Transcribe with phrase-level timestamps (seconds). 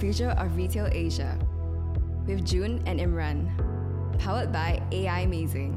[0.00, 1.38] future of retail Asia
[2.26, 3.52] with Jun and Imran,
[4.18, 5.76] powered by Aimazing.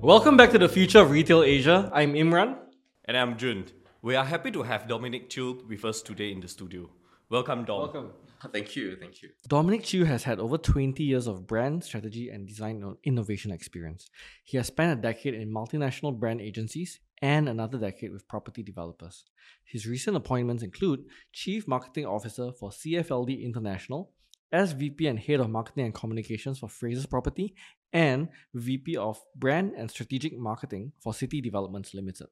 [0.00, 1.88] Welcome back to the future of retail Asia.
[1.94, 2.58] I'm Imran.
[3.04, 3.66] And I'm Jun.
[4.02, 6.90] We are happy to have Dominic Chew with us today in the studio.
[7.30, 7.78] Welcome, Dom.
[7.78, 8.10] Welcome.
[8.52, 9.28] Thank you, thank you.
[9.46, 14.10] Dominic Chew has had over 20 years of brand strategy and design innovation experience.
[14.42, 19.24] He has spent a decade in multinational brand agencies and another decade with property developers.
[19.64, 24.12] His recent appointments include Chief Marketing Officer for CFLD International,
[24.52, 27.54] SVP and Head of Marketing and Communications for Frasers Property,
[27.92, 32.28] and VP of Brand and Strategic Marketing for City Developments Limited.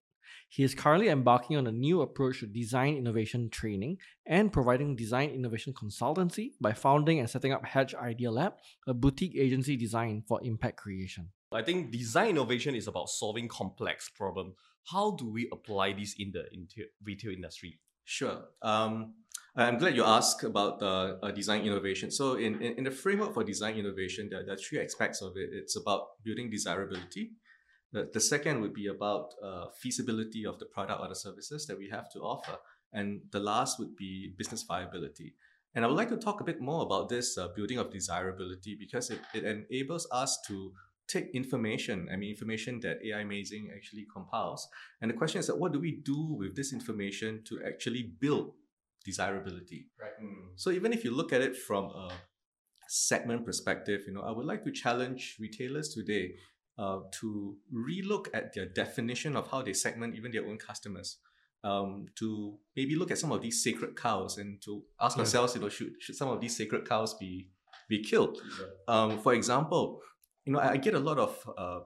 [0.49, 5.31] He is currently embarking on a new approach to design innovation training and providing design
[5.31, 8.55] innovation consultancy by founding and setting up Hatch Idea Lab,
[8.87, 11.31] a boutique agency designed for impact creation.
[11.53, 14.55] I think design innovation is about solving complex problems.
[14.91, 16.45] How do we apply this in the
[17.05, 17.79] retail industry?
[18.05, 18.45] Sure.
[18.63, 19.15] Um,
[19.57, 22.11] I'm glad you asked about the uh, design innovation.
[22.11, 25.37] So, in, in, in, the framework for design innovation, there, there, are three aspects of
[25.37, 25.51] it.
[25.53, 27.31] It's about building desirability,
[27.95, 31.79] the, the second would be about uh, feasibility of the product or the services that
[31.79, 32.57] we have to offer.
[32.93, 35.35] And the last would be business viability.
[35.75, 38.77] And I would like to talk a bit more about this uh, building of desirability
[38.79, 40.73] because it, it enables us to
[41.09, 44.67] take information, I mean, information that Aimazing actually compiles.
[45.01, 48.53] And the question is that what do we do with this information to actually build
[49.05, 49.89] desirability?
[50.01, 50.13] Right.
[50.23, 50.53] Mm.
[50.57, 52.11] So even if you look at it from a
[52.89, 56.35] segment perspective, you know, I would like to challenge retailers today
[56.79, 61.19] uh, to relook at their definition of how they segment even their own customers.
[61.63, 65.23] Um, to maybe look at some of these sacred cows and to ask yeah.
[65.23, 67.49] ourselves, you know, should, should some of these sacred cows be
[67.89, 68.39] be killed?
[68.61, 68.67] Yeah.
[68.87, 70.01] Um, for example,
[70.45, 71.81] you know, I, I get a lot of uh,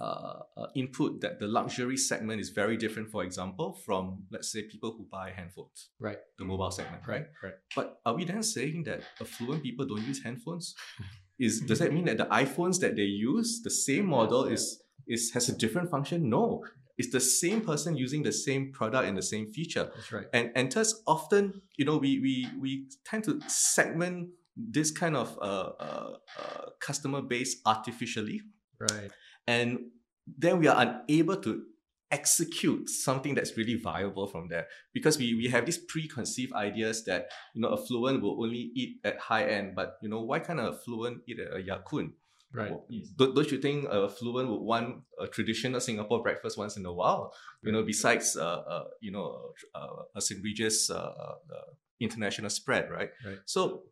[0.00, 4.62] uh, uh, input that the luxury segment is very different, for example, from let's say
[4.62, 6.18] people who buy handphones, right?
[6.38, 7.26] The mobile segment, right?
[7.42, 7.54] Right.
[7.74, 10.74] But are we then saying that affluent people don't use handphones?
[11.38, 15.32] is does that mean that the iPhones that they use, the same model is is
[15.32, 16.28] has a different function?
[16.28, 16.64] No.
[16.96, 19.90] It's the same person using the same product and the same feature.
[19.94, 20.26] That's right.
[20.32, 25.38] And and thus often, you know, we we we tend to segment this kind of
[25.40, 28.42] uh, uh, uh, customer base artificially.
[28.78, 29.10] Right.
[29.46, 29.90] And
[30.26, 31.62] then we are unable to
[32.10, 34.66] execute something that's really viable from there.
[34.92, 39.18] Because we, we have these preconceived ideas that you know affluent will only eat at
[39.18, 42.14] high end but you know why can't a affluent eat at a Ya Kun
[42.52, 42.72] right.
[43.16, 46.92] Don't, don't you think a affluent would want a traditional singapore breakfast once in a
[46.92, 47.34] while?
[47.62, 51.70] You know besides uh, uh you know uh, a st regis uh, uh,
[52.00, 53.10] international spread right?
[53.24, 53.38] Right.
[53.44, 53.82] So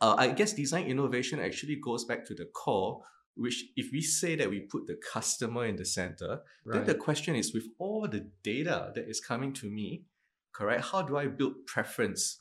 [0.00, 3.02] uh, i guess design innovation actually goes back to the core
[3.36, 6.78] which if we say that we put the customer in the center, right.
[6.78, 10.04] then the question is with all the data that is coming to me,
[10.52, 12.40] correct, how do I build preference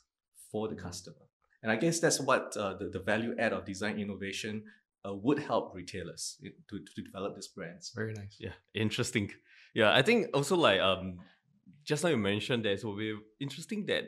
[0.51, 1.17] for the customer?
[1.61, 4.63] And I guess that's what uh, the, the value add of design innovation
[5.05, 6.37] uh, would help retailers
[6.69, 7.91] to, to develop these brands.
[7.93, 8.37] Very nice.
[8.39, 9.31] Yeah, interesting.
[9.73, 11.19] Yeah, I think also like um,
[11.83, 14.05] just now you mentioned that it will be interesting that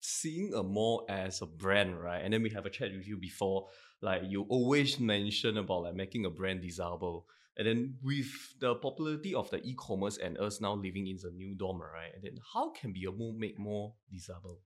[0.00, 2.22] seeing a mall as a brand, right?
[2.24, 3.68] And then we have a chat with you before
[4.00, 7.26] like you always mention about like making a brand desirable.
[7.56, 8.28] And then with
[8.60, 12.12] the popularity of the e-commerce and us now living in the new dorm, right?
[12.14, 14.60] And then how can be a move make more desirable?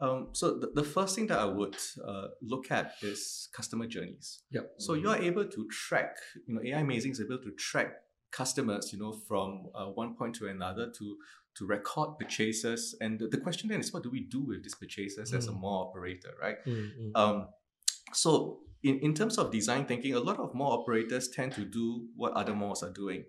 [0.00, 4.42] Um, so the, the first thing that I would uh, look at is customer journeys.
[4.50, 4.74] Yep.
[4.78, 7.94] So you are able to track, you know, Aimazing is able to track
[8.32, 11.16] customers, you know, from uh, one point to another to
[11.54, 12.96] to record purchases.
[13.00, 15.36] And the, the question then is, what do we do with these purchases mm.
[15.36, 15.60] as a mm.
[15.60, 16.56] mall operator, right?
[16.66, 17.10] Mm, mm.
[17.14, 17.48] Um,
[18.14, 22.08] so in, in terms of design thinking, a lot of mall operators tend to do
[22.16, 23.24] what other malls are doing.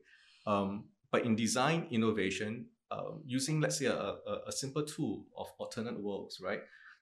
[0.47, 5.47] Um, but in design innovation, um, using let's say a, a, a, simple tool of
[5.57, 6.59] alternate worlds, right?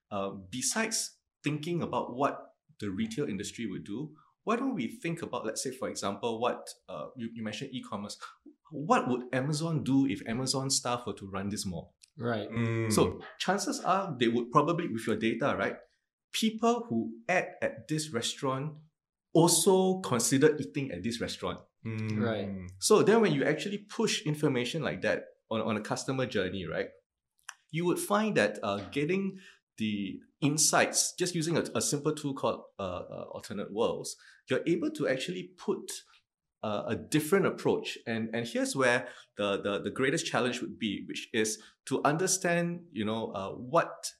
[0.09, 4.11] Uh, besides thinking about what the retail industry would do,
[4.51, 8.17] why don't we think about, let's say, for example, what uh, you, you mentioned e-commerce.
[8.69, 11.93] What would Amazon do if Amazon staff were to run this mall?
[12.17, 12.51] Right.
[12.51, 12.91] Mm.
[12.91, 15.77] So chances are they would probably, with your data, right,
[16.33, 18.73] people who ate at this restaurant
[19.33, 21.59] also consider eating at this restaurant.
[21.87, 22.19] Mm.
[22.19, 22.49] Right.
[22.79, 26.87] So then when you actually push information like that on, on a customer journey, right,
[27.71, 29.37] you would find that uh, getting
[29.81, 34.15] the insights just using a, a simple tool called uh, uh, alternate worlds,
[34.47, 35.91] you're able to actually put
[36.63, 37.97] uh, a different approach.
[38.05, 39.07] And, and here's where
[39.37, 41.57] the, the, the greatest challenge would be, which is
[41.87, 44.11] to understand, you know, uh, what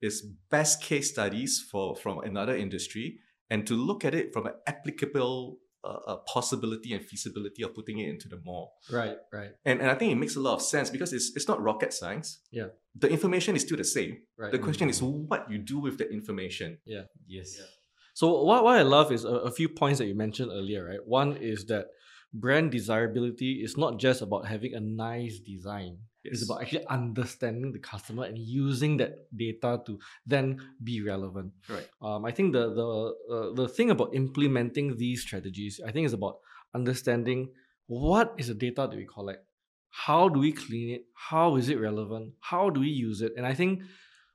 [0.00, 3.18] is best case studies for from another industry
[3.50, 7.98] and to look at it from an applicable a, a possibility and feasibility of putting
[7.98, 8.74] it into the mall.
[8.90, 11.48] Right, right, And, and I think it makes a lot of sense because it's, it's
[11.48, 12.40] not rocket science.
[12.50, 12.68] Yeah.
[12.96, 14.18] The information is still the same.
[14.36, 14.50] right.
[14.50, 16.78] The question is what you do with the information.
[16.84, 17.02] Yeah.
[17.26, 17.56] Yes.
[17.58, 17.66] Yeah.
[18.14, 20.98] So what, what I love is a, a few points that you mentioned earlier, right?
[21.04, 21.86] One is that
[22.34, 25.98] brand desirability is not just about having a nice design.
[26.32, 31.52] It's about actually understanding the customer and using that data to then be relevant.
[31.68, 31.88] Right.
[32.00, 32.88] Um, I think the the
[33.34, 36.38] uh, the thing about implementing these strategies, I think, is about
[36.74, 37.50] understanding
[37.86, 39.44] what is the data that we collect,
[39.90, 43.46] how do we clean it, how is it relevant, how do we use it, and
[43.46, 43.82] I think,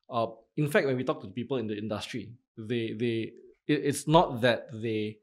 [0.10, 3.34] uh, in fact, when we talk to people in the industry, they they
[3.68, 5.18] it, it's not that they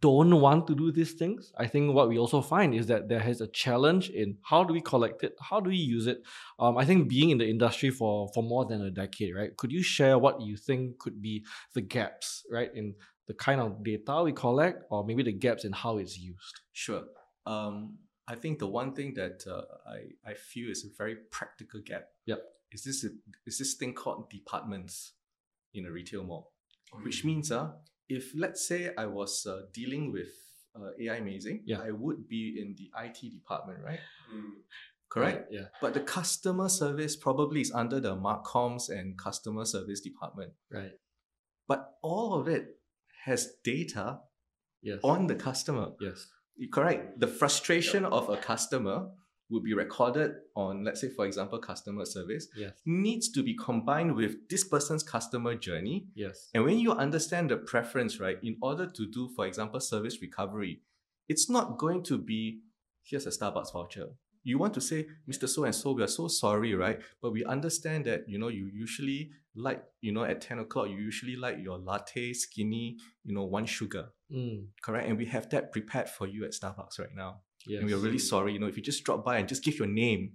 [0.00, 1.52] don't want to do these things.
[1.56, 4.72] I think what we also find is that there is a challenge in how do
[4.72, 6.22] we collect it, how do we use it.
[6.58, 9.56] Um, I think being in the industry for for more than a decade, right?
[9.56, 11.44] Could you share what you think could be
[11.74, 12.94] the gaps, right, in
[13.26, 16.60] the kind of data we collect, or maybe the gaps in how it's used?
[16.72, 17.04] Sure.
[17.46, 17.98] Um,
[18.28, 22.04] I think the one thing that uh, I, I feel is a very practical gap.
[22.26, 22.40] Yep.
[22.72, 23.04] Is this
[23.46, 25.14] is this thing called departments
[25.74, 26.52] in a retail mall,
[27.02, 27.70] which means uh,
[28.10, 30.28] if let's say I was uh, dealing with
[30.74, 31.80] uh, Aimazing, Yeah.
[31.80, 34.00] I would be in the IT department, right?
[35.08, 35.38] Correct.
[35.38, 35.66] Right, Yeah.
[35.80, 40.52] But the customer service probably is under the Marcoms and customer service department.
[40.70, 40.92] Right.
[41.68, 42.64] But all of it
[43.24, 44.20] has data
[44.82, 45.00] Yes.
[45.04, 45.92] on the customer.
[46.00, 46.26] Yes.
[46.72, 47.20] Correct.
[47.20, 49.10] The frustration of a customer
[49.50, 52.72] would be recorded on, let's say, for example, customer service, Yes.
[52.86, 56.06] needs to be combined with this person's customer journey.
[56.14, 56.48] Yes.
[56.54, 60.82] And when you understand the preference, right, in order to do, for example, service recovery,
[61.28, 62.60] it's not going to be
[63.02, 64.08] here's a Starbucks voucher.
[64.42, 65.48] You want to say, Mr.
[65.48, 67.00] So and so, we are so sorry, right?
[67.20, 70.96] But we understand that, you know, you usually like, you know, at 10 o'clock, you
[70.96, 74.68] usually like your latte, skinny, you know, one sugar Mm.
[74.82, 75.08] correct?
[75.08, 77.40] And we have that prepared for you at Starbucks right now.
[77.66, 77.78] Yes.
[77.80, 78.52] And we are really sorry.
[78.52, 80.32] You know, if you just drop by and just give your name,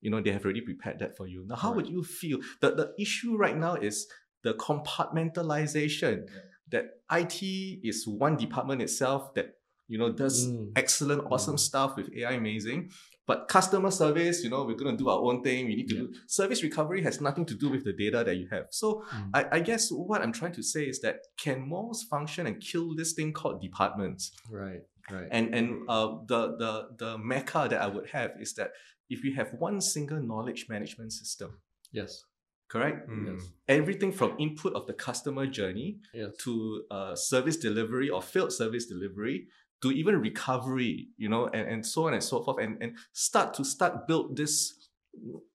[0.00, 1.44] you know, they have already prepared that for you.
[1.46, 2.38] Now, how would you feel?
[2.60, 4.06] The the issue right now is
[4.42, 6.28] the compartmentalization.
[6.70, 7.42] That IT
[7.84, 9.54] is one department itself that
[9.88, 10.72] you know does Mm.
[10.76, 11.60] excellent, awesome Mm.
[11.60, 12.92] stuff with Aimazing.
[13.24, 15.66] But customer service, you know, we're gonna do our own thing.
[15.66, 16.00] We need to Yeah.
[16.02, 18.66] do service recovery has nothing to do with the data that you have.
[18.70, 19.30] So Mm.
[19.34, 22.94] I, I guess what I'm trying to say is that can malls function and kill
[22.96, 24.32] this thing called departments?
[24.50, 24.82] Right.
[25.10, 25.28] Right.
[25.30, 28.72] And and uh, the the the mecca that I would have is that
[29.08, 31.60] if we have one single knowledge management system,
[31.92, 32.24] yes.
[32.68, 33.08] correct?
[33.08, 33.34] Mm.
[33.34, 33.48] Yes.
[33.68, 36.36] Everything from input of the customer journey Yes.
[36.44, 39.46] to uh, service delivery or failed service delivery
[39.82, 43.54] to even recovery, you know, and, and so on and so forth, and, and start
[43.54, 44.85] to start build this.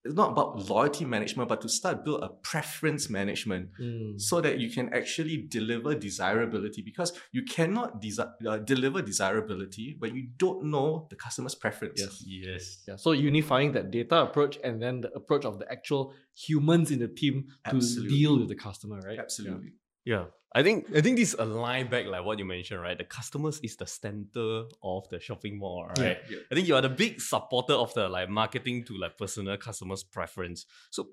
[0.03, 4.19] It's not about loyalty management, but to start build a preference management Mm.
[4.19, 10.15] so that you can actually deliver desirability because you cannot desi- uh, deliver desirability when
[10.15, 11.99] you don't know the customer's preference.
[12.01, 12.23] Yes.
[12.25, 12.83] Yes.
[12.87, 16.99] Yeah, so unifying that data approach and then the approach of the actual humans in
[16.99, 17.35] the team
[17.69, 17.79] to
[18.09, 19.19] deal with the customer, right?
[19.19, 19.73] Absolutely.
[20.03, 20.25] Yeah.
[20.53, 22.97] I think I think this align back like what you mentioned, right?
[22.97, 26.03] The customers is the center of the shopping mall, Yeah.
[26.03, 26.17] right?
[26.29, 26.37] Yeah.
[26.51, 30.03] I think you are the big supporter of the like marketing to like personal customers'
[30.03, 30.65] preference.
[30.89, 31.09] So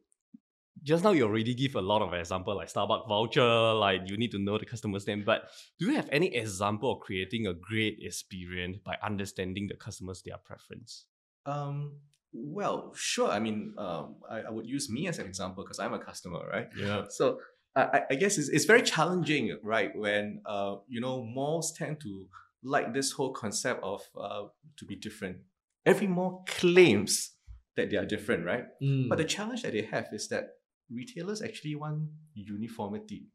[0.83, 4.31] just now you already give a lot of example like Starbucks voucher, like you need
[4.33, 5.23] to know the customer's name.
[5.25, 10.23] But do you have any example of creating a great experience by understanding the customers
[10.23, 11.07] their preference?
[11.47, 11.97] Um,
[12.33, 13.29] well, sure.
[13.31, 16.47] I mean, um, I, I would use me as an example because I'm a customer,
[16.49, 16.69] right?
[16.77, 17.05] Yeah.
[17.09, 17.41] So
[17.79, 19.91] I, I- I guess it's, it's very challenging, right?
[20.05, 22.13] When uh, you know malls tend to
[22.63, 24.45] like this whole concept of uh,
[24.79, 25.37] to be different.
[25.87, 27.13] Every mall claims
[27.77, 28.65] that they are different, right?
[28.83, 29.09] Mm.
[29.09, 30.45] But the challenge that they have is that
[30.91, 33.29] retailers actually want uniformity.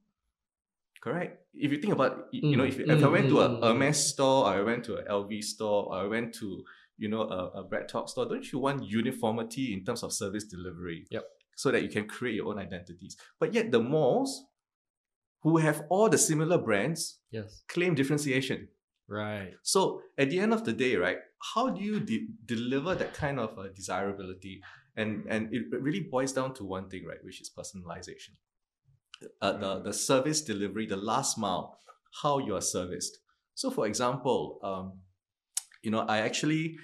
[1.01, 1.45] Correct?
[1.53, 3.63] If you think about, you know, if, if I Mm, went to a mm, mm,
[3.63, 6.63] Hermes store, or I went to a LV store, or I went to,
[6.97, 10.45] you know, a, a Bread Talk store, don't you want uniformity in terms of service
[10.45, 11.05] delivery?
[11.09, 11.23] Yep.
[11.55, 13.17] So that you can create your own identities.
[13.39, 14.45] But yet the malls,
[15.43, 17.63] who have all the similar brands, yes.
[17.67, 18.69] claim differentiation.
[19.07, 19.53] Right.
[19.61, 21.17] So at the end of the day, right,
[21.53, 24.61] how do you de- deliver that kind of uh, desirability?
[24.95, 28.37] And and it really boils down to one thing, right, which is personalization.
[29.41, 31.77] Uh, the the service delivery, the last mile,
[32.21, 33.19] how you are serviced.
[33.55, 34.99] So, for example, um,
[35.81, 36.77] you know, I actually,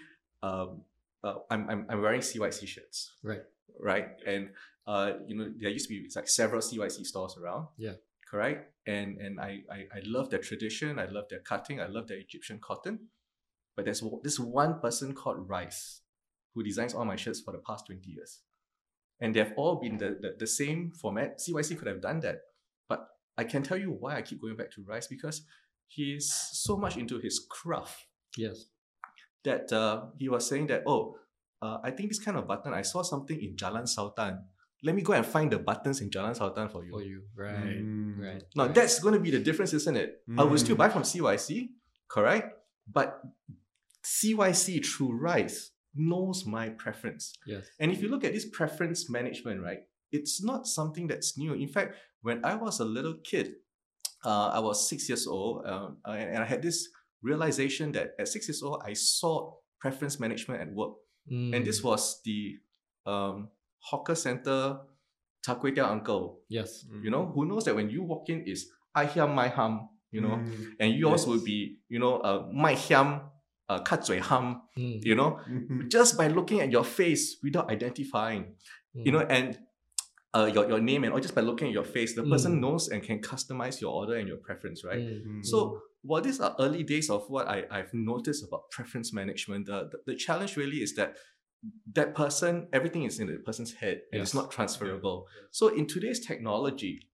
[0.43, 0.81] um,
[1.23, 3.41] uh, I'm, I'm I'm wearing CYC shirts, Right.
[3.79, 4.07] Right?
[4.25, 4.49] And
[4.88, 7.67] uh, you know, there used to be like several CYC stores around.
[7.77, 7.93] Yeah.
[8.29, 8.71] Correct.
[8.88, 10.99] And and I, I I love their tradition.
[10.99, 11.79] I love their cutting.
[11.81, 13.09] I love their Egyptian cotton.
[13.75, 16.01] But there's this one person called Rice,
[16.53, 18.41] who designs all my shirts for the past twenty years,
[19.19, 21.39] and they've all been the, the the same format.
[21.39, 22.41] CYC could have done that,
[22.88, 23.07] but
[23.38, 25.41] I can tell you why I keep going back to Rice because
[25.88, 28.05] he's so much into his craft
[28.38, 28.65] Yes.
[29.43, 31.15] that uh, he was saying that, oh,
[31.62, 34.46] uh, I think this kind of button, I saw something in Jalan Sultan.
[34.82, 36.92] Let me go and find the buttons in Jalan Sultan for you.
[36.92, 37.24] For you.
[37.36, 37.82] Right.
[37.84, 38.18] Mm.
[38.20, 38.44] Right.
[38.56, 38.75] Now, right.
[38.75, 40.24] that's going to be the difference, isn't it?
[40.38, 40.80] I will still Mm.
[40.80, 41.70] buy from CYC,
[42.08, 42.54] correct?
[42.88, 43.22] But
[44.06, 47.34] CYC through Rise knows my preference.
[47.46, 47.66] Yes.
[47.80, 49.80] And if you look at this preference management, right,
[50.12, 51.54] it's not something that's new.
[51.54, 53.51] In fact, when I was a little kid,
[54.24, 56.88] uh, I was six years old, um, and, and I had this
[57.22, 60.94] realization that at six years old, I saw preference management at work.
[61.29, 61.65] And Mm.
[61.65, 62.57] this was the
[63.05, 64.79] um, hawker center
[65.45, 66.86] char kway teow uncle, Yes.
[67.03, 70.21] you know, who knows that when you walk in is I hiam my ham, you
[70.21, 70.75] know, Mm.
[70.79, 73.29] and yours will be, you know, uh, my hiam,
[73.69, 75.05] uh, kat zui ham, Mm.
[75.05, 75.88] you know, Mhm.
[75.95, 78.55] just by looking at your face without identifying,
[78.93, 79.29] you know, Mm.
[79.29, 79.59] and
[80.36, 82.62] uh, your, your name and or just by looking at your face, the person Mm.
[82.62, 85.00] knows and can customize your order and your preference, right?
[85.00, 85.25] Mm.
[85.25, 85.45] Mm.
[85.45, 89.89] So while these are early days of what I, I've noticed about preference management, the,
[89.91, 91.17] the, the challenge really is that
[91.93, 95.27] that person, everything is in the person's head and it's not transferable.
[95.51, 97.07] So in today's technology,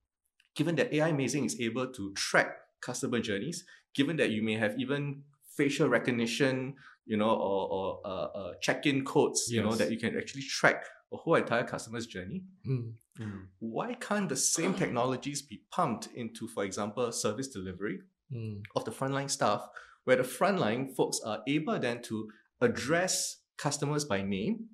[0.56, 3.64] given that Aimazing is able to track customer journeys,
[3.96, 5.24] given that you may have even
[5.58, 10.18] facial recognition, you know, or, or uh, uh, check-in codes, you know, that you can
[10.18, 12.94] actually track a whole entire customer's journey, Mm.
[13.22, 13.46] Mm.
[13.60, 18.00] why can't the same technologies be pumped into, for example, service delivery
[18.34, 18.64] Mm.
[18.76, 19.62] of the frontline staff,
[20.06, 22.28] where the frontline folks are able then to
[22.60, 24.66] address customers by name,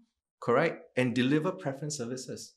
[0.41, 2.55] correct, and deliver preference services.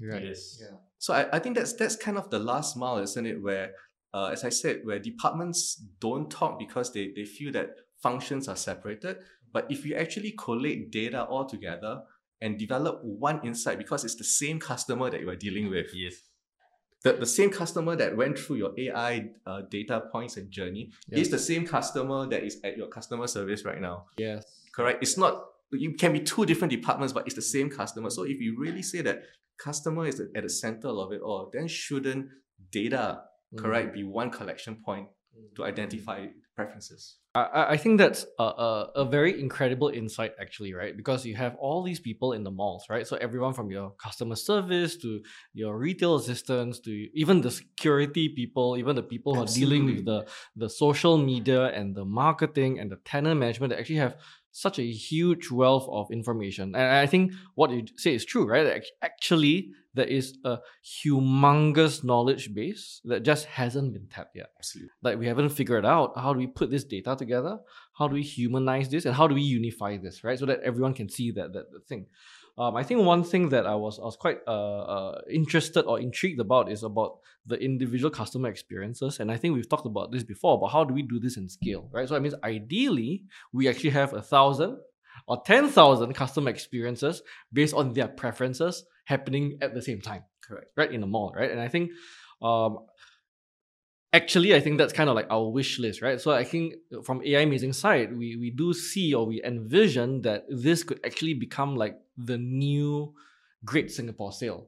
[0.00, 0.24] Right.
[0.24, 0.58] Yes.
[0.98, 3.42] So I, I think that's that's kind of the last mile, isn't it?
[3.42, 3.72] Where,
[4.12, 7.70] uh, as I said, where departments don't talk because they, they feel that
[8.02, 9.18] functions are separated.
[9.52, 12.02] But if you actually collate data all together
[12.40, 16.14] and develop one insight, because it's the same customer that you are dealing with, Yes.
[17.02, 21.26] the, the same customer that went through your AI uh, data points and journey Yes.
[21.26, 24.06] is the same customer that is at your customer service right now.
[24.18, 24.44] Yes.
[24.74, 25.02] Correct?
[25.02, 28.10] It's not, you can be two different departments, but it's the same customer.
[28.10, 29.22] So if you really say that
[29.58, 32.26] customer is at the center of it all, then shouldn't
[32.72, 33.22] data.
[33.56, 33.94] Correct, mm.
[33.94, 35.08] be one collection point
[35.56, 36.26] to identify
[36.56, 37.16] preferences?
[37.34, 40.96] I- I, think that's a, a, a very incredible insight, actually, right?
[40.96, 43.06] Because you have all these people in the malls, right?
[43.06, 45.20] So everyone from your customer service to
[45.52, 50.04] your retail assistants to even the security people, even the people who are dealing with
[50.04, 50.26] the,
[50.56, 54.16] the social media and the marketing and the tenant management that actually have
[54.52, 56.74] such a huge wealth of information.
[56.74, 58.82] And I think what you say is true, right?
[59.02, 64.90] Actually, there is a humongous knowledge base that just hasn't been tapped yet Absolutely.
[65.02, 67.58] like we haven't figured out how do we put this data together
[67.98, 70.94] how do we humanize this and how do we unify this right so that everyone
[70.94, 72.06] can see that that, that thing
[72.60, 75.98] um, i think one thing that i was i was quite uh, uh, interested or
[75.98, 80.22] intrigued about is about the individual customer experiences and i think we've talked about this
[80.22, 82.06] before But how do we do this in scale right?
[82.06, 84.78] So that means ideally we actually have a thousand
[85.26, 90.24] or 10,000 customer experiences based on their preferences happening at the same time.
[90.42, 90.68] Correct.
[90.76, 91.50] right in the mall right?
[91.50, 91.92] And i think
[92.42, 92.78] um,
[94.12, 96.20] actually i think that's kind of like our wish list right?
[96.20, 96.74] So i think
[97.04, 101.76] from Aimazing side we we do see or we envision that this could actually become
[101.76, 103.14] like the new
[103.64, 104.66] great singapore sale.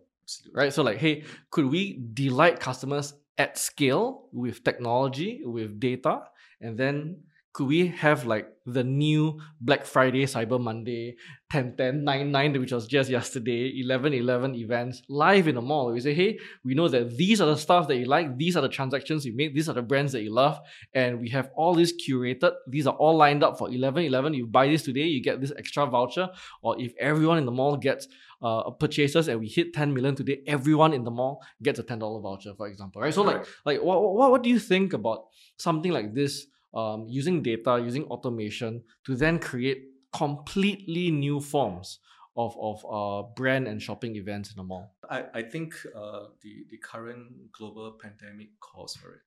[0.54, 0.73] Right?
[0.73, 6.23] So like hey could we delight customers at scale with technology with data
[6.61, 11.16] and then could we have like the new Black Friday, Cyber Monday,
[11.50, 15.92] 10 10 9 9, which was just yesterday, 11 11 events live in the mall?
[15.92, 18.62] We say, hey, we know that these are the stuff that you like, these are
[18.62, 20.61] the transactions you make, these are the brands that you love,
[20.94, 22.52] and we have all this curated.
[22.66, 24.35] These are all lined up for 11 11.
[24.35, 26.30] You buy this today, you get this extra voucher.
[26.62, 28.09] Or if everyone in the mall gets
[28.40, 32.23] uh, purchases and we hit 10 million today, everyone in the mall gets a $10
[32.23, 33.12] voucher, for example, right?
[33.12, 35.26] So, like, like what, what, what do you think about
[35.59, 36.47] something like this?
[36.75, 41.99] Um, using data, using automation to then create completely new forms
[42.37, 44.95] of, of uh, brand and shopping events in the mall.
[45.09, 49.21] I, I think uh, the, the current global pandemic calls for it.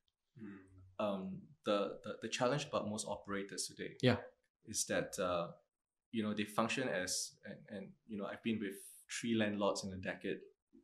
[0.99, 4.17] Um, the, the, the challenge about most operators today Yeah.
[4.65, 5.47] is that uh,
[6.11, 8.75] you know they function as and, and you know I've been with
[9.11, 10.37] three landlords in a decade.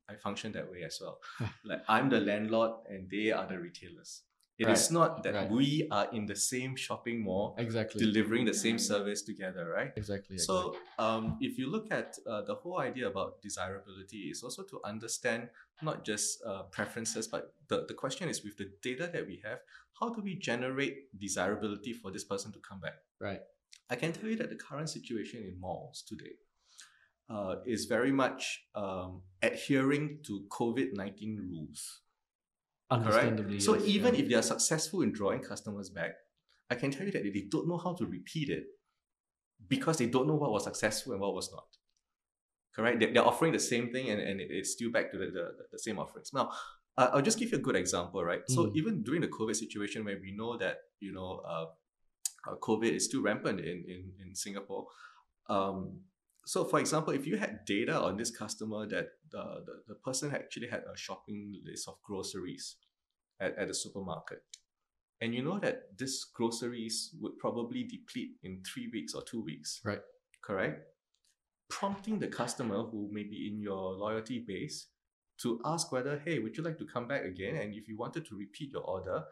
[0.10, 1.20] I function that way as well.
[1.64, 4.24] like I'm the landlord and they are the retailers.
[4.62, 5.00] It is Right.
[5.00, 5.50] not that Right.
[5.50, 8.00] we are in the same shopping mall Exactly.
[8.06, 9.92] delivering the same service together, right?
[9.98, 10.38] Exactly.
[10.38, 14.80] So, um, if you look at uh, the whole idea about desirability, is also to
[14.84, 15.50] understand
[15.82, 19.60] not just uh, preferences, but the, the question is with the data that we have,
[20.00, 22.98] how do we generate desirability for this person to come back?
[23.20, 23.42] Right.
[23.90, 26.36] I can tell you that the current situation in malls today
[27.30, 32.02] uh, is very much um, adhering to COVID 19 rules.
[32.92, 33.58] Understandably.
[33.60, 33.64] Correct.
[33.64, 34.22] So yes, even yeah.
[34.22, 36.12] if they are successful in drawing customers back,
[36.70, 38.66] I can tell you that they don't know how to repeat it
[39.68, 41.66] because they don't know what was successful and what was not.
[42.76, 43.00] Correct?
[43.00, 45.80] They- They're offering the same thing and, and it's still back to the, the, the
[45.80, 46.32] same offerings.
[46.34, 46.52] Now,
[46.98, 48.42] uh, I'll just give you a good example, right?
[48.48, 48.76] So Mm.
[48.76, 51.66] even during the COVID situation where we know that, you know, uh,
[52.50, 54.88] uh, COVID is still rampant in, in, in Singapore,
[55.50, 56.00] um,
[56.46, 60.34] so for example, if you had data on this customer that the, the, the person
[60.34, 62.76] actually had a shopping list of groceries
[63.40, 64.42] at, at a supermarket,
[65.22, 69.80] and you know that this groceries would probably deplete in three weeks or two weeks.
[69.86, 70.02] Right.
[70.44, 70.82] Correct?
[71.70, 74.88] Prompting the customer who may be in your loyalty base
[75.42, 77.56] to ask whether, hey, would you like to come back again?
[77.56, 79.24] And if you wanted to repeat your order,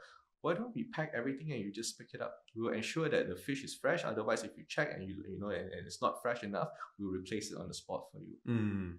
[0.41, 2.33] why don't we pack everything and you just pick it up?
[2.55, 4.03] We will ensure that the fish is fresh.
[4.05, 7.11] Otherwise, if you check and you you know and, and it's not fresh enough, we'll
[7.11, 8.35] replace it on the spot for you.
[8.47, 8.97] Mm.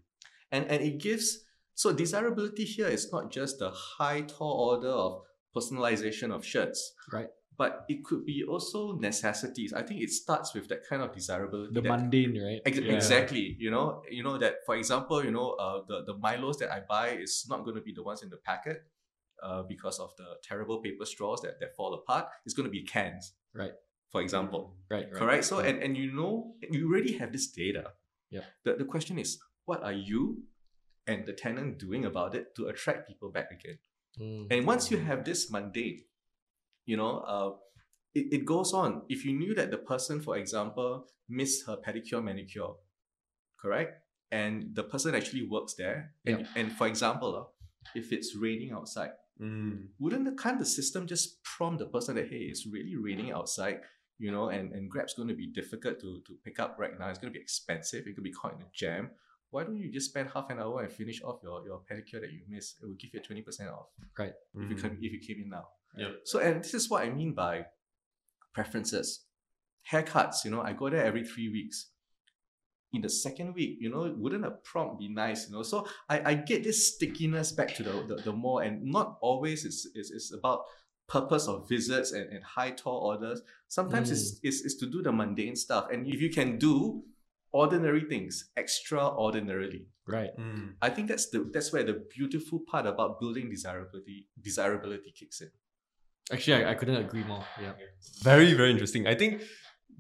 [0.52, 1.44] And and it gives
[1.74, 5.22] so desirability here is not just the high tall order of
[5.56, 7.28] personalization of shirts, Right.
[7.56, 9.74] But it could be also necessities.
[9.74, 11.74] I think it starts with that kind of desirability.
[11.74, 12.60] The that- mundane, right?
[12.64, 12.94] Ex- Yeah.
[12.94, 13.54] Exactly.
[13.58, 16.80] You know, you know that for example, you know, uh, the the Milos that I
[16.88, 18.78] buy is not going to be the ones in the packet,
[19.42, 22.26] uh, because of the terrible paper straws that, that fall apart.
[22.44, 23.32] It's going to be cans.
[23.54, 23.72] Right.
[24.10, 24.76] For example.
[24.90, 25.14] Right, right.
[25.14, 25.44] Correct.
[25.44, 27.92] So and and you know you already have this data.
[28.30, 28.40] Yeah.
[28.64, 30.42] The the question is, what are you
[31.06, 33.78] and the tenant doing about it to attract people back again?
[34.20, 34.46] Mm.
[34.50, 36.06] And once you have this mandate,
[36.86, 37.50] you know, uh,
[38.14, 39.02] it, it goes on.
[39.08, 42.74] If you knew that the person, for example, missed her pedicure, manicure,
[43.60, 44.02] correct?
[44.32, 46.12] And the person actually works there.
[46.26, 47.44] And, and for example, uh,
[47.94, 49.86] if it's raining outside, Mm.
[49.98, 53.80] wouldn't the kind of system just prompt the person that, hey, it's really raining outside,
[54.18, 57.08] you know, and, and Grab's going to be difficult to, to pick up right now.
[57.08, 58.06] It's going to be expensive.
[58.06, 59.10] It could be caught in a jam.
[59.50, 62.30] Why don't you just spend half an hour and finish off your, your pedicure that
[62.32, 62.76] you missed?
[62.82, 63.86] It will give you 20% off
[64.18, 64.32] Right.
[64.54, 64.82] if you Mm.
[64.82, 65.68] come if you came in now.
[65.96, 66.20] Yep.
[66.24, 67.66] So and this is what I mean by
[68.52, 69.24] preferences.
[69.90, 71.90] Haircuts, you know, I go there every three weeks.
[72.92, 75.62] In the second week, you know, wouldn't a prompt be nice, you know?
[75.62, 79.64] So I, I get this stickiness back to the, the, the mall, and not always
[79.64, 80.64] is is it's about
[81.08, 83.42] purpose of visits and, and high tall orders.
[83.68, 85.86] Sometimes it's, it's it's to do the mundane stuff.
[85.92, 87.04] And if you can do
[87.52, 90.36] ordinary things extraordinarily, Right.
[90.36, 90.74] Mm.
[90.82, 95.50] I think that's the that's where the beautiful part about building desirability desirability kicks in.
[96.32, 97.44] Actually, I, I couldn't agree more.
[97.60, 97.72] Yeah.
[98.22, 99.06] Very, very interesting.
[99.06, 99.42] I think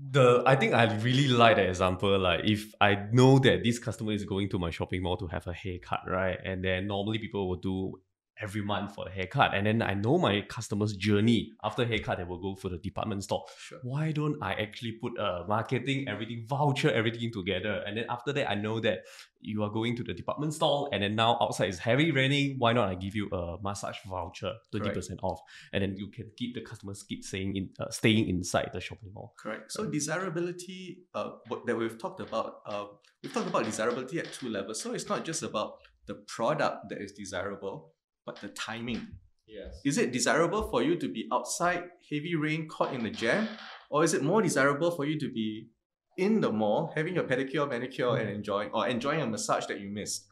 [0.08, 2.18] the I think I really like that example.
[2.18, 5.46] Like if I know that this customer is going to my shopping mall to have
[5.46, 6.38] a haircut, right?
[6.44, 8.00] And then normally people will do
[8.40, 9.54] every month for the haircut.
[9.54, 11.52] And then I know my customer's journey.
[11.62, 13.44] After haircut, they will go for the department store.
[13.58, 13.78] Sure.
[13.82, 17.82] Why don't I actually put a marketing, everything, voucher, everything together?
[17.86, 19.00] And then after that, I know that
[19.42, 22.56] you are going to the department store and then now outside is heavy raining.
[22.58, 25.40] Why not I give you a massage voucher, 20% off?
[25.72, 29.10] And then you can keep the customers keep saying in uh, staying inside the shopping
[29.14, 29.34] mall.
[29.38, 29.72] Correct.
[29.72, 31.30] So desirability, uh,
[31.66, 32.84] that we've talked about, uh,
[33.22, 34.80] we've talked about desirability at two levels.
[34.82, 37.92] So it's not just about the product that is desirable,
[38.30, 39.08] but the timing.
[39.46, 39.80] Yes.
[39.84, 43.48] Is it desirable for you to be outside, heavy rain, caught in the jam,
[43.90, 45.68] or is it more desirable for you to be
[46.16, 49.88] in the mall, having your pedicure, manicure, and enjoying, or enjoying a massage that you
[49.90, 50.26] missed?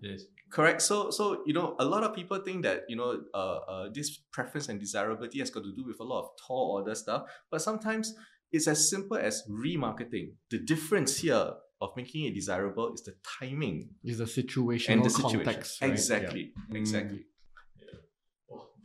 [0.00, 0.22] Yes.
[0.52, 0.82] Correct.
[0.82, 4.18] So, so you know, a lot of people think that you know, uh, uh, this
[4.32, 7.22] preference and desirability has got to do with a lot of tall order stuff.
[7.50, 8.14] But sometimes
[8.52, 10.34] it's as simple as remarketing.
[10.50, 15.10] The difference here of making it desirable is the timing Is the situational and the
[15.10, 15.44] situation.
[15.44, 15.80] context.
[15.80, 15.90] right?
[15.90, 16.52] Exactly.
[16.70, 16.78] Yeah.
[16.78, 17.24] Exactly.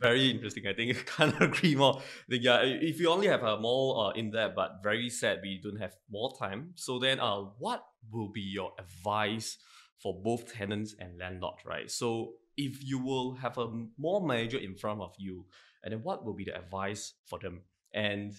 [0.00, 0.66] Very interesting.
[0.66, 2.00] I think I can't agree more.
[2.28, 5.60] Like, yeah, if you only have a more uh, in depth, but very sad we
[5.62, 6.72] don't have more time.
[6.74, 9.58] So then, uh, what will be your advice
[10.02, 11.90] for both tenants and landlord, right?
[11.90, 15.46] So if you will have a more manager in front of you,
[15.82, 17.62] and then what will be the advice for them?
[17.92, 18.34] And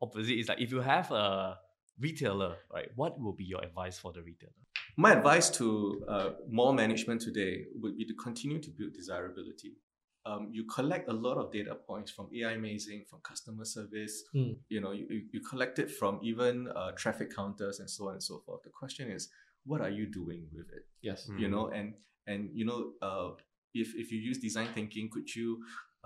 [0.00, 1.58] obviously, it's like if you have a
[1.98, 2.88] retailer, right?
[2.94, 4.52] What will be your advice for the retailer?
[4.96, 9.74] My advice to uh, mall management today would be to continue to build desirability.
[10.28, 14.24] Um, you collect a lot of data points from Aimazing, from customer service.
[14.32, 14.52] Hmm.
[14.68, 18.14] You know, you, you- you collect it from even uh, traffic counters and so on
[18.14, 18.62] and so forth.
[18.64, 19.28] The question is,
[19.64, 20.84] what are you doing with it?
[21.02, 21.28] Yes.
[21.38, 21.94] You know, and
[22.26, 23.30] and you know, uh,
[23.74, 25.48] if if you use design thinking, could you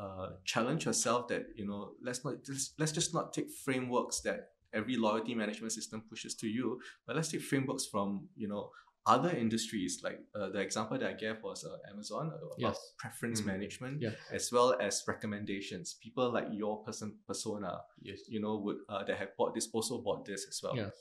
[0.02, 4.38] uh, challenge yourself that you know, let's not just let's just not take frameworks that
[4.72, 6.66] every loyalty management system pushes to you,
[7.06, 8.70] but let's take frameworks from you know
[9.14, 12.78] other industries like uh, the example that I gave was uh, Amazon uh, about Yes.
[13.02, 13.46] preference Mm.
[13.52, 14.14] management Yeah.
[14.38, 15.86] as well as recommendations.
[16.04, 17.72] People like your person persona,
[18.08, 18.20] Yes.
[18.34, 20.94] you know, would uh, that have bought this also bought this as well Yes.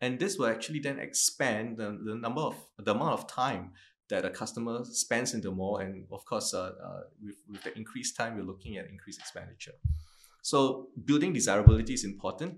[0.00, 3.64] and this will actually then expand the, the number of the amount of time
[4.08, 7.72] that a customer spends in the mall, and of course, uh, uh, with, with the
[7.76, 9.74] increased time, we're looking at increased expenditure.
[10.42, 12.52] So building desirability is important,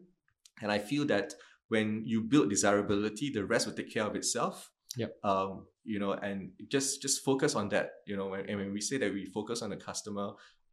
[0.61, 1.33] and I feel that
[1.69, 4.71] when you build desirability, the rest will take care of itself.
[4.97, 5.17] Yep.
[5.23, 7.91] Um, you know, and just just focus on that.
[8.07, 10.33] You know, and, and when we say that we focus on the customer,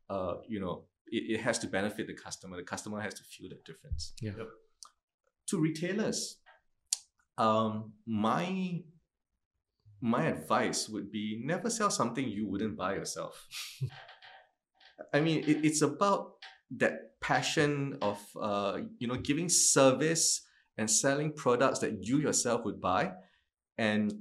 [0.09, 2.57] uh, you know, it, it has to benefit the customer.
[2.57, 4.13] The customer has to feel that difference.
[4.21, 4.31] Yeah.
[4.37, 4.47] Yep.
[5.49, 6.37] To retailers,
[7.37, 8.81] um, my
[10.01, 13.47] my advice would be never sell something you wouldn't buy yourself.
[15.13, 16.33] I mean, it, it's about
[16.77, 20.44] that passion of uh, you know giving service
[20.77, 23.11] and selling products that you yourself would buy,
[23.77, 24.13] and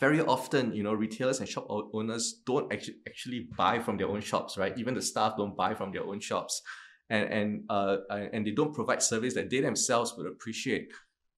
[0.00, 4.20] very often you know retailers and shop owners don't actually actually buy from their own
[4.20, 4.76] shops, right?
[4.78, 6.62] Even the staff don't buy from their own shops,
[7.10, 10.92] and and uh, and they don't provide service that they themselves would appreciate.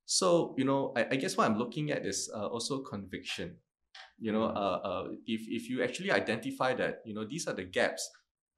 [0.07, 3.57] So you know, I, I guess what I'm looking at is uh, also conviction.
[4.19, 7.65] You know, uh, uh, if if you actually identify that you know these are the
[7.65, 8.09] gaps,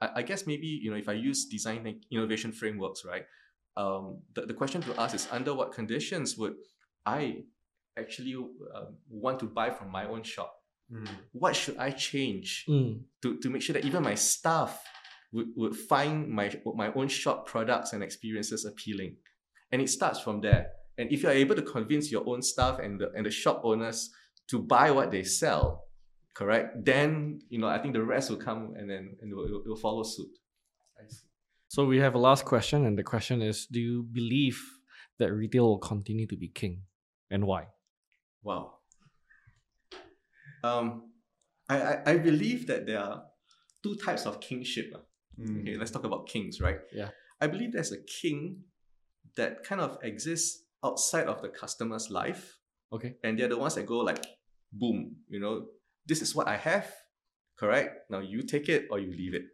[0.00, 3.24] I, I guess maybe you know if I use design innovation frameworks, right?
[3.82, 6.54] Um, the, the question to ask is under what conditions would
[7.06, 7.20] I
[8.02, 10.52] actually um, want to buy from my own shop?
[11.42, 12.92] What should I change Mm.
[13.22, 14.72] to, to make sure that even my staff
[15.34, 16.46] would, would find my
[16.82, 19.12] my own shop products and experiences appealing?
[19.70, 20.62] And it starts from there.
[20.98, 23.98] And if you're able to convince your own staff and the and the shop owners
[24.50, 25.64] to buy what they sell,
[26.34, 26.68] correct?
[26.90, 29.68] Then you know I think the rest will come and then and it will, it
[29.70, 30.34] will follow suit.
[31.68, 34.59] So we have a last question, and the question is: Do you believe
[35.18, 36.83] that retail will continue to be king,
[37.31, 37.66] and why?
[38.42, 38.78] Wow.
[40.64, 41.12] Um,
[41.68, 43.22] I, I, I believe that there are
[43.83, 44.92] two types of kingship.
[44.96, 45.00] ah.
[45.38, 46.81] Okay, let's talk about kings, right?
[46.92, 47.11] Yeah.
[47.40, 48.64] I believe there's a king
[49.37, 52.59] that kind of exists outside of the customer's life,
[52.92, 53.14] Okay.
[53.22, 54.24] and they're the ones that go like,
[54.72, 55.66] boom, you know,
[56.07, 56.90] this is what I have,
[57.57, 58.11] correct?
[58.11, 59.44] Now you take it or you leave it.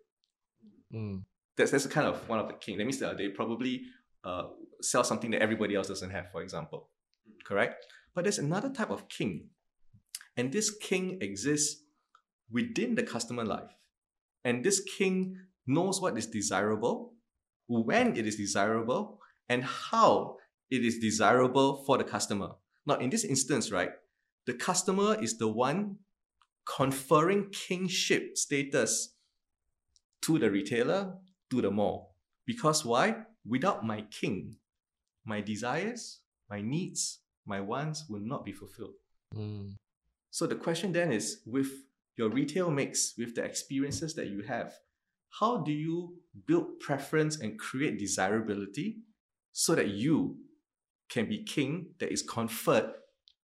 [0.94, 1.24] Mm.
[1.56, 2.78] That's that's kind of one of the king.
[2.78, 3.82] That means that they probably
[4.24, 4.44] uh,
[4.80, 6.88] sell something that everybody else doesn't have, for example,
[7.44, 7.86] correct?
[8.14, 9.48] But there's another type of king,
[10.36, 11.82] and this king exists
[12.50, 13.70] within the customer life,
[14.44, 15.36] and this king
[15.66, 17.14] knows what is desirable,
[17.66, 20.36] when it is desirable, and how
[20.70, 22.50] it is desirable for the customer.
[22.86, 23.90] Now, in this instance, right,
[24.46, 25.96] the customer is the one
[26.66, 29.14] conferring kingship status
[30.22, 31.14] to the retailer,
[31.54, 32.14] to the mall.
[32.46, 33.16] Because why?
[33.46, 34.56] Without my king,
[35.24, 38.94] my desires, my needs, my wants will not be fulfilled.
[39.34, 39.74] Mm.
[40.30, 41.68] So the question then is with
[42.16, 44.74] your retail mix, with the experiences that you have,
[45.40, 46.14] how do you
[46.46, 48.98] build preference and create desirability
[49.52, 50.36] so that you
[51.08, 52.90] can be king that is conferred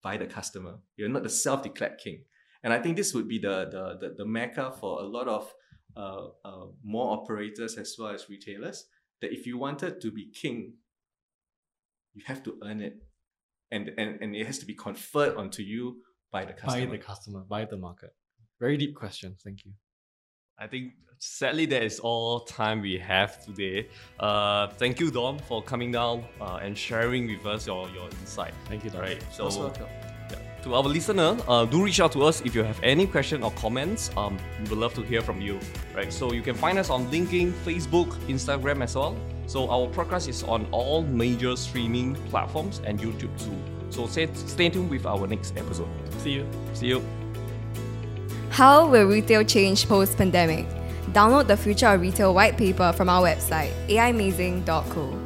[0.03, 0.79] by the customer?
[0.97, 2.23] You're not the self-declared king.
[2.63, 5.51] And I think this would be the the the, the mecca for a lot of
[5.99, 8.85] uh, uh, more operators as well as retailers.
[9.21, 10.73] That if you wanted to be king,
[12.13, 12.95] you have to earn it,
[13.71, 15.97] and and, and it has to be conferred onto you
[16.31, 16.85] by the customer.
[16.85, 18.12] By the customer, by the market.
[18.59, 19.35] Very deep question.
[19.43, 19.73] Thank you.
[20.57, 23.89] I think sadly that is all time we have today.
[24.19, 28.53] Uh, thank you, Dom, for coming down uh, and sharing with us your, your insight.
[28.65, 29.01] Thank you, Dom.
[29.01, 29.23] Right.
[29.31, 30.08] So Most welcome.
[30.29, 30.37] Yeah.
[30.63, 33.51] to our listener, uh, do reach out to us if you have any question or
[33.51, 34.11] comments.
[34.17, 35.59] Um, we would love to hear from you.
[35.95, 36.11] Right.
[36.11, 39.15] So you can find us on LinkedIn, Facebook, Instagram as well.
[39.47, 43.57] So our podcast is on all major streaming platforms and YouTube too.
[43.89, 45.89] So stay, stay tuned with our next episode.
[46.19, 46.47] See you.
[46.73, 47.03] See you.
[48.51, 50.67] How will retail change post pandemic?
[51.13, 55.18] Download the Future of Retail white paper from our website, aimazing.co.